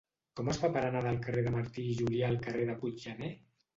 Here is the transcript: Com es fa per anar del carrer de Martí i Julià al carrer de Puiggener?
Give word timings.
Com 0.37 0.47
es 0.53 0.59
fa 0.61 0.69
per 0.77 0.81
anar 0.87 1.03
del 1.07 1.19
carrer 1.27 1.43
de 1.49 1.53
Martí 1.57 1.85
i 1.91 1.93
Julià 2.03 2.33
al 2.33 2.41
carrer 2.47 2.67
de 2.71 2.77
Puiggener? 2.81 3.31